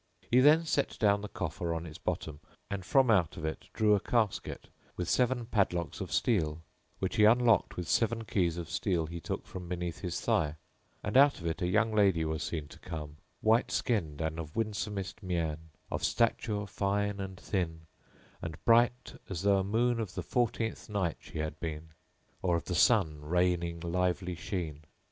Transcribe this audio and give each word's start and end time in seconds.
He 0.31 0.39
then 0.39 0.65
set 0.65 0.97
down 0.97 1.21
the 1.21 1.27
coffer 1.27 1.75
on 1.75 1.85
its 1.85 1.99
bottom 1.99 2.39
and 2.71 2.83
out 3.11 3.37
it 3.37 3.67
drew 3.71 3.93
a 3.93 3.99
casket, 3.99 4.69
with 4.97 5.07
seven 5.07 5.45
padlocks 5.45 6.01
of 6.01 6.11
steel, 6.11 6.63
which 6.97 7.17
he 7.17 7.25
unlocked 7.25 7.77
with 7.77 7.87
seven 7.87 8.23
keys 8.25 8.57
of 8.57 8.67
steel 8.67 9.05
he 9.05 9.19
took 9.21 9.45
from 9.45 9.69
beside 9.69 10.01
his 10.01 10.19
thigh, 10.19 10.55
and 11.03 11.17
out 11.17 11.39
of 11.39 11.45
it 11.45 11.61
a 11.61 11.67
young 11.67 11.93
lady 11.93 12.21
to 12.23 12.29
come 12.29 12.31
was 12.31 12.41
seen, 12.41 13.17
white 13.41 13.69
skinned 13.71 14.21
and 14.21 14.39
of 14.39 14.55
winsomest 14.55 15.21
mien, 15.21 15.69
of 15.91 16.03
stature 16.03 16.65
fine 16.65 17.19
and 17.19 17.39
thin, 17.39 17.81
and 18.41 18.57
bright 18.65 19.21
as 19.29 19.43
though 19.43 19.59
a 19.59 19.63
moon 19.63 19.99
of 19.99 20.15
the 20.15 20.23
fourteenth 20.23 20.89
night 20.89 21.17
she 21.19 21.37
had 21.37 21.59
been, 21.59 21.89
or 22.41 22.59
the 22.59 22.73
sun 22.73 23.21
raining 23.23 23.79
lively 23.81 24.33
sheen. 24.33 24.81